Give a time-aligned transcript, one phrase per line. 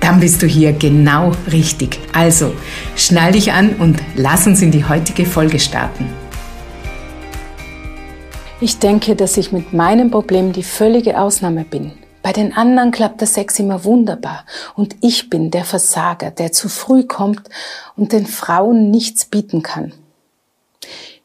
[0.00, 1.98] Dann bist du hier genau richtig.
[2.12, 2.52] Also,
[2.96, 6.08] schnall dich an und lass uns in die heutige Folge starten.
[8.62, 11.92] Ich denke, dass ich mit meinem Problem die völlige Ausnahme bin.
[12.22, 14.44] Bei den anderen klappt der Sex immer wunderbar
[14.74, 17.48] und ich bin der Versager, der zu früh kommt
[17.96, 19.92] und den Frauen nichts bieten kann.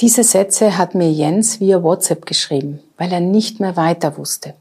[0.00, 4.54] Diese Sätze hat mir Jens via WhatsApp geschrieben, weil er nicht mehr weiter wusste.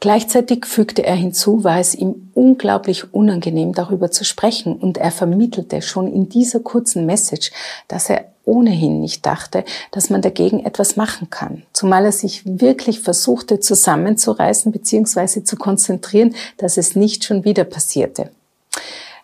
[0.00, 5.82] Gleichzeitig fügte er hinzu, war es ihm unglaublich unangenehm, darüber zu sprechen, und er vermittelte
[5.82, 7.52] schon in dieser kurzen Message,
[7.86, 13.00] dass er ohnehin nicht dachte, dass man dagegen etwas machen kann, zumal er sich wirklich
[13.00, 15.44] versuchte zusammenzureißen bzw.
[15.44, 18.30] zu konzentrieren, dass es nicht schon wieder passierte.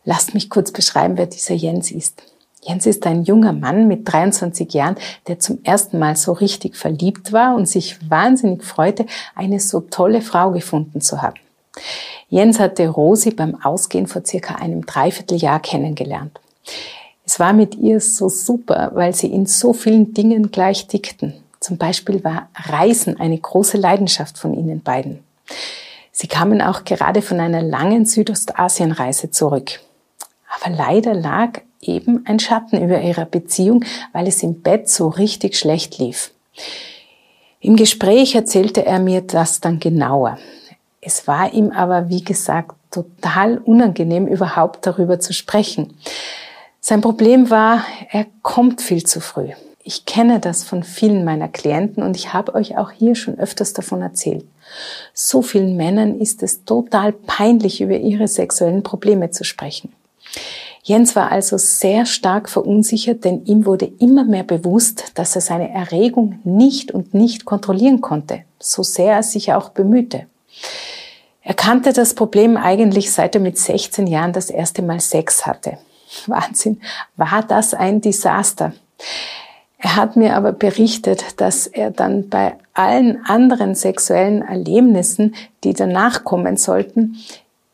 [0.05, 2.23] Lasst mich kurz beschreiben, wer dieser Jens ist.
[2.63, 4.97] Jens ist ein junger Mann mit 23 Jahren,
[5.29, 10.21] der zum ersten Mal so richtig verliebt war und sich wahnsinnig freute, eine so tolle
[10.21, 11.37] Frau gefunden zu haben.
[12.29, 16.41] Jens hatte Rosi beim Ausgehen vor circa einem Dreivierteljahr kennengelernt.
[17.25, 21.35] Es war mit ihr so super, weil sie in so vielen Dingen gleich dickten.
[21.61, 25.21] Zum Beispiel war Reisen eine große Leidenschaft von ihnen beiden.
[26.13, 29.81] Sie kamen auch gerade von einer langen Südostasienreise zurück.
[30.49, 35.57] Aber leider lag eben ein Schatten über ihrer Beziehung, weil es im Bett so richtig
[35.57, 36.33] schlecht lief.
[37.61, 40.39] Im Gespräch erzählte er mir das dann genauer.
[41.01, 45.95] Es war ihm aber, wie gesagt, total unangenehm, überhaupt darüber zu sprechen.
[46.81, 49.51] Sein Problem war, er kommt viel zu früh.
[49.83, 53.73] Ich kenne das von vielen meiner Klienten und ich habe euch auch hier schon öfters
[53.73, 54.45] davon erzählt.
[55.15, 59.93] So vielen Männern ist es total peinlich, über ihre sexuellen Probleme zu sprechen.
[60.87, 65.69] Jens war also sehr stark verunsichert, denn ihm wurde immer mehr bewusst, dass er seine
[65.69, 70.27] Erregung nicht und nicht kontrollieren konnte, so sehr er sich auch bemühte.
[71.43, 75.79] Er kannte das Problem eigentlich seit er mit 16 Jahren das erste Mal Sex hatte.
[76.27, 76.81] Wahnsinn,
[77.17, 78.73] war das ein Desaster.
[79.79, 86.23] Er hat mir aber berichtet, dass er dann bei allen anderen sexuellen Erlebnissen, die danach
[86.23, 87.17] kommen sollten,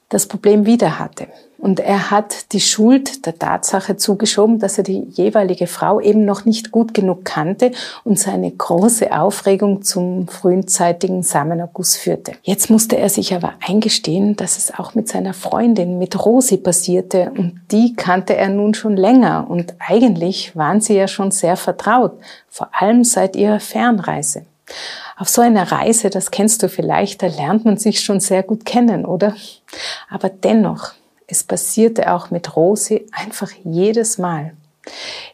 [0.09, 1.29] das Problem wieder hatte.
[1.62, 6.45] Und er hat die Schuld der Tatsache zugeschoben, dass er die jeweilige Frau eben noch
[6.45, 7.71] nicht gut genug kannte
[8.03, 12.33] und seine große Aufregung zum frühzeitigen Samenerguss führte.
[12.43, 17.31] Jetzt musste er sich aber eingestehen, dass es auch mit seiner Freundin, mit Rosi passierte
[17.39, 22.15] und die kannte er nun schon länger und eigentlich waren sie ja schon sehr vertraut,
[22.49, 24.47] vor allem seit ihrer Fernreise.
[25.17, 28.65] Auf so einer Reise, das kennst du vielleicht, da lernt man sich schon sehr gut
[28.65, 29.37] kennen, oder?
[30.11, 30.94] Aber dennoch,
[31.32, 34.53] es passierte auch mit Rosi einfach jedes Mal.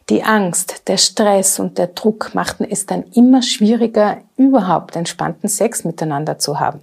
[0.09, 5.84] Die Angst, der Stress und der Druck machten es dann immer schwieriger, überhaupt entspannten Sex
[5.84, 6.81] miteinander zu haben.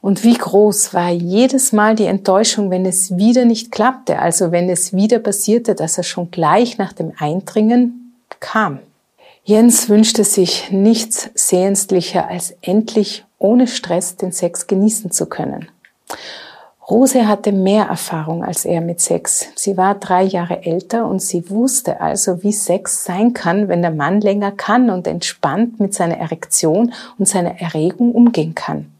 [0.00, 4.70] Und wie groß war jedes Mal die Enttäuschung, wenn es wieder nicht klappte, also wenn
[4.70, 8.78] es wieder passierte, dass er schon gleich nach dem Eindringen kam.
[9.42, 15.68] Jens wünschte sich nichts sehenslicher, als endlich ohne Stress den Sex genießen zu können.
[16.88, 19.48] Rose hatte mehr Erfahrung als er mit Sex.
[19.56, 23.90] Sie war drei Jahre älter und sie wusste also, wie Sex sein kann, wenn der
[23.90, 28.92] Mann länger kann und entspannt mit seiner Erektion und seiner Erregung umgehen kann.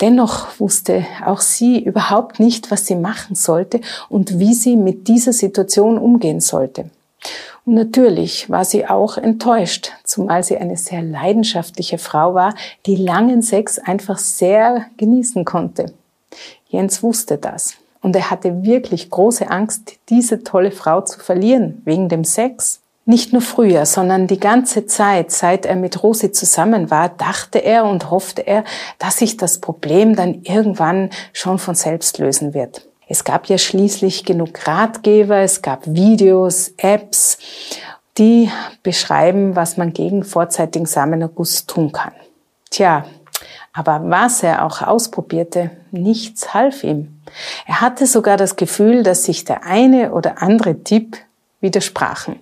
[0.00, 5.32] Dennoch wusste auch sie überhaupt nicht, was sie machen sollte und wie sie mit dieser
[5.32, 6.90] Situation umgehen sollte.
[7.64, 13.42] Und natürlich war sie auch enttäuscht, zumal sie eine sehr leidenschaftliche Frau war, die langen
[13.42, 15.92] Sex einfach sehr genießen konnte.
[16.68, 17.74] Jens wusste das.
[18.02, 22.80] Und er hatte wirklich große Angst, diese tolle Frau zu verlieren, wegen dem Sex.
[23.04, 27.84] Nicht nur früher, sondern die ganze Zeit, seit er mit Rosi zusammen war, dachte er
[27.84, 28.64] und hoffte er,
[28.98, 32.86] dass sich das Problem dann irgendwann schon von selbst lösen wird.
[33.08, 37.38] Es gab ja schließlich genug Ratgeber, es gab Videos, Apps,
[38.18, 38.50] die
[38.82, 42.12] beschreiben, was man gegen vorzeitigen Samenerguss tun kann.
[42.70, 43.04] Tja,
[43.72, 47.20] aber was er auch ausprobierte, nichts half ihm.
[47.66, 51.18] Er hatte sogar das Gefühl, dass sich der eine oder andere Tipp
[51.60, 52.40] widersprachen.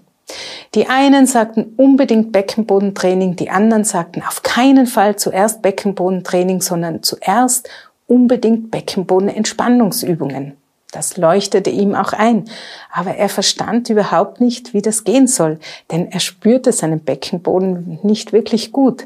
[0.75, 7.69] Die einen sagten unbedingt Beckenbodentraining, die anderen sagten auf keinen Fall zuerst Beckenbodentraining, sondern zuerst
[8.07, 10.57] unbedingt Beckenbodenentspannungsübungen.
[10.91, 12.45] Das leuchtete ihm auch ein,
[12.93, 15.59] aber er verstand überhaupt nicht, wie das gehen soll,
[15.91, 19.05] denn er spürte seinen Beckenboden nicht wirklich gut.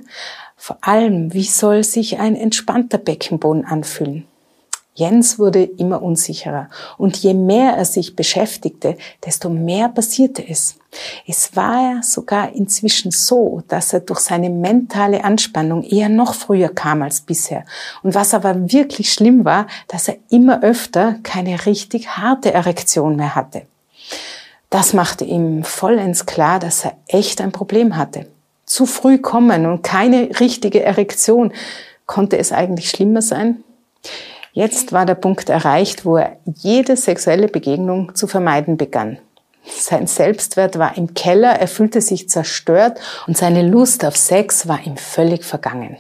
[0.61, 4.27] Vor allem, wie soll sich ein entspannter Beckenboden anfühlen?
[4.93, 10.75] Jens wurde immer unsicherer und je mehr er sich beschäftigte, desto mehr passierte es.
[11.25, 17.03] Es war sogar inzwischen so, dass er durch seine mentale Anspannung eher noch früher kam
[17.03, 17.65] als bisher.
[18.03, 23.37] Und was aber wirklich schlimm war, dass er immer öfter keine richtig harte Erektion mehr
[23.37, 23.63] hatte.
[24.69, 28.27] Das machte ihm vollends klar, dass er echt ein Problem hatte.
[28.69, 31.53] Zu früh kommen und keine richtige Erektion.
[32.07, 33.65] Konnte es eigentlich schlimmer sein?
[34.53, 39.19] Jetzt war der Punkt erreicht, wo er jede sexuelle Begegnung zu vermeiden begann.
[39.65, 44.81] Sein Selbstwert war im Keller, er fühlte sich zerstört und seine Lust auf Sex war
[44.85, 45.97] ihm völlig vergangen.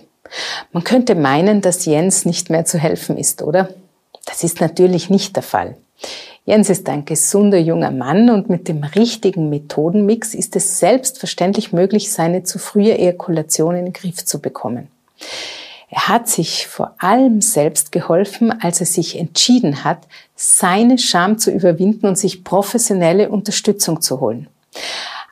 [0.72, 3.70] Man könnte meinen, dass Jens nicht mehr zu helfen ist, oder?
[4.26, 5.76] Das ist natürlich nicht der Fall.
[6.48, 12.10] Jens ist ein gesunder junger Mann und mit dem richtigen Methodenmix ist es selbstverständlich möglich,
[12.10, 14.88] seine zu frühe Ejakulation in den Griff zu bekommen.
[15.90, 19.98] Er hat sich vor allem selbst geholfen, als er sich entschieden hat,
[20.36, 24.48] seine Scham zu überwinden und sich professionelle Unterstützung zu holen.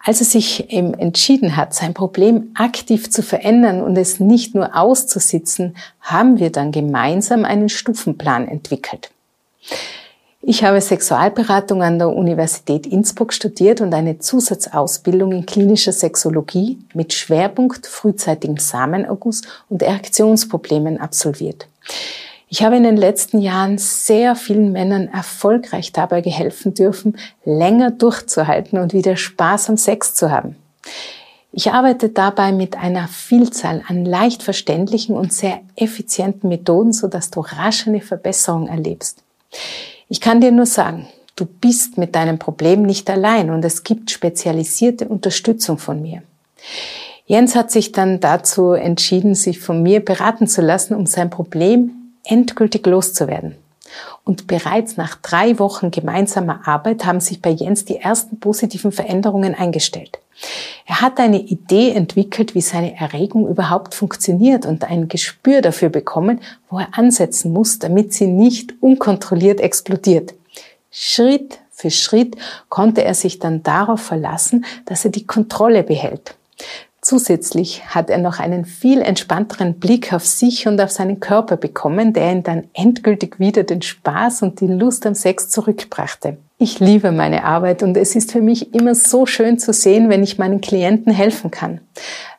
[0.04, 4.76] Als er sich eben entschieden hat, sein Problem aktiv zu verändern und es nicht nur
[4.76, 9.10] auszusitzen, haben wir dann gemeinsam einen Stufenplan entwickelt.
[10.48, 17.12] Ich habe Sexualberatung an der Universität Innsbruck studiert und eine Zusatzausbildung in klinischer Sexologie mit
[17.14, 21.66] Schwerpunkt frühzeitigem Samenerguss und Erektionsproblemen absolviert.
[22.48, 28.78] Ich habe in den letzten Jahren sehr vielen Männern erfolgreich dabei geholfen dürfen, länger durchzuhalten
[28.78, 30.54] und wieder Spaß am Sex zu haben.
[31.50, 37.40] Ich arbeite dabei mit einer Vielzahl an leicht verständlichen und sehr effizienten Methoden, sodass du
[37.40, 39.24] rasch eine Verbesserung erlebst.
[40.08, 44.10] Ich kann dir nur sagen, du bist mit deinem Problem nicht allein und es gibt
[44.10, 46.22] spezialisierte Unterstützung von mir.
[47.26, 51.90] Jens hat sich dann dazu entschieden, sich von mir beraten zu lassen, um sein Problem
[52.24, 53.56] endgültig loszuwerden.
[54.24, 59.54] Und bereits nach drei Wochen gemeinsamer Arbeit haben sich bei Jens die ersten positiven Veränderungen
[59.54, 60.18] eingestellt.
[60.86, 66.40] Er hat eine Idee entwickelt, wie seine Erregung überhaupt funktioniert und ein Gespür dafür bekommen,
[66.68, 70.34] wo er ansetzen muss, damit sie nicht unkontrolliert explodiert.
[70.90, 72.36] Schritt für Schritt
[72.70, 76.34] konnte er sich dann darauf verlassen, dass er die Kontrolle behält.
[77.06, 82.12] Zusätzlich hat er noch einen viel entspannteren Blick auf sich und auf seinen Körper bekommen,
[82.12, 86.36] der ihn dann endgültig wieder den Spaß und die Lust am Sex zurückbrachte.
[86.58, 90.24] Ich liebe meine Arbeit und es ist für mich immer so schön zu sehen, wenn
[90.24, 91.80] ich meinen Klienten helfen kann.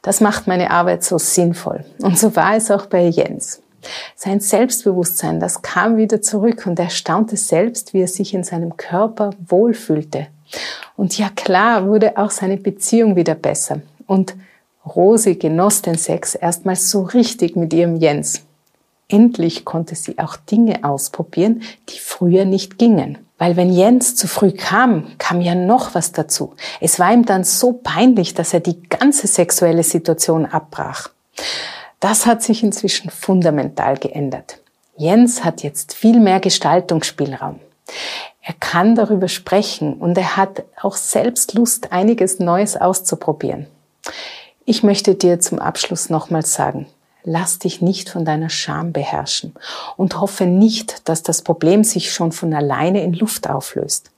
[0.02, 1.86] Das macht meine Arbeit so sinnvoll.
[2.02, 3.62] Und so war es auch bei Jens.
[4.18, 8.76] Sein Selbstbewusstsein, das kam wieder zurück und er staunte selbst, wie er sich in seinem
[8.76, 10.28] Körper wohlfühlte.
[10.98, 13.80] Und ja klar wurde auch seine Beziehung wieder besser.
[14.08, 14.36] Und
[14.88, 18.44] Rosi genoss den Sex erstmals so richtig mit ihrem Jens.
[19.10, 23.20] Endlich konnte sie auch Dinge ausprobieren, die früher nicht gingen.
[23.38, 26.56] Weil wenn Jens zu früh kam, kam ja noch was dazu.
[26.82, 31.10] Es war ihm dann so peinlich, dass er die ganze sexuelle Situation abbrach.
[32.00, 34.60] Das hat sich inzwischen fundamental geändert.
[34.98, 37.60] Jens hat jetzt viel mehr Gestaltungsspielraum.
[38.42, 43.68] Er kann darüber sprechen und er hat auch selbst Lust, einiges Neues auszuprobieren.
[44.70, 46.88] Ich möchte dir zum Abschluss nochmals sagen,
[47.24, 49.54] lass dich nicht von deiner Scham beherrschen
[49.96, 54.12] und hoffe nicht, dass das Problem sich schon von alleine in Luft auflöst.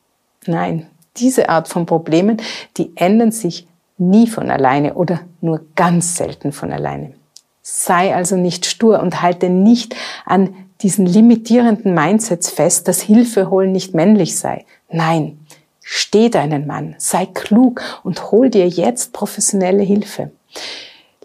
[0.47, 0.87] Nein,
[1.17, 2.41] diese Art von Problemen,
[2.77, 3.67] die ändern sich
[3.99, 7.13] nie von alleine oder nur ganz selten von alleine.
[7.61, 13.71] Sei also nicht stur und halte nicht an diesen limitierenden Mindsets fest, dass Hilfe holen
[13.71, 14.65] nicht männlich sei.
[14.91, 15.45] Nein,
[15.83, 20.31] steh deinen Mann, sei klug und hol dir jetzt professionelle Hilfe.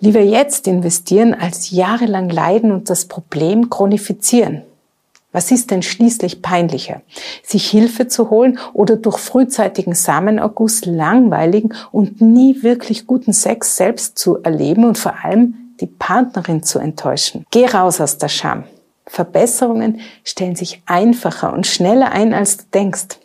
[0.01, 4.63] Lieber jetzt investieren, als jahrelang leiden und das Problem chronifizieren.
[5.35, 7.03] Was ist denn schließlich peinlicher?
[7.43, 14.17] Sich Hilfe zu holen oder durch frühzeitigen Samenerguss langweiligen und nie wirklich guten Sex selbst
[14.17, 17.45] zu erleben und vor allem die Partnerin zu enttäuschen?
[17.51, 18.65] Geh raus aus der Scham.
[19.07, 23.19] Verbesserungen stellen sich einfacher und schneller ein, als du denkst.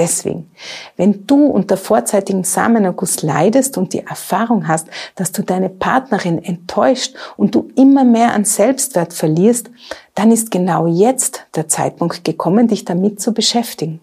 [0.00, 0.50] Deswegen,
[0.96, 7.14] wenn du unter vorzeitigen Samenerguss leidest und die Erfahrung hast, dass du deine Partnerin enttäuscht
[7.36, 9.68] und du immer mehr an Selbstwert verlierst,
[10.14, 14.00] dann ist genau jetzt der Zeitpunkt gekommen, dich damit zu beschäftigen.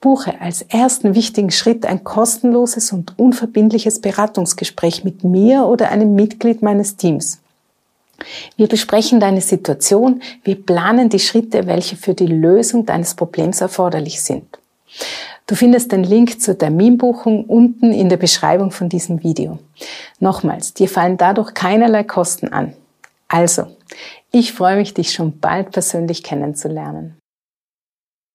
[0.00, 6.62] Buche als ersten wichtigen Schritt ein kostenloses und unverbindliches Beratungsgespräch mit mir oder einem Mitglied
[6.62, 7.38] meines Teams.
[8.56, 14.20] Wir besprechen deine Situation, wir planen die Schritte, welche für die Lösung deines Problems erforderlich
[14.20, 14.58] sind.
[15.46, 19.58] Du findest den Link zur Terminbuchung unten in der Beschreibung von diesem Video.
[20.18, 22.74] Nochmals, dir fallen dadurch keinerlei Kosten an.
[23.28, 23.66] Also,
[24.32, 27.16] ich freue mich, dich schon bald persönlich kennenzulernen.